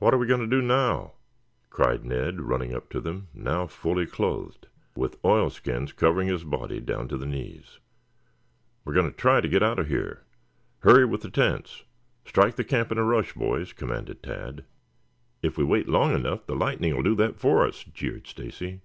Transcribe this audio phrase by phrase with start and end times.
[0.00, 1.12] "What are we going to do now?"
[1.70, 7.06] cried Ned running up to them, now fully clothed, with oilskins covering his body down
[7.06, 7.78] to the knees.
[8.84, 10.24] "We are going to try to get out of here.
[10.80, 11.84] Hurry with the tents.
[12.24, 14.64] Strike the camp in a rush, boys!" commanded Tad.
[15.40, 18.80] "If we wait long enough the lightning will do that for us," jeered Stacy.